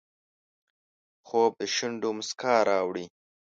[1.27, 3.05] خوب د شونډو مسکا راوړي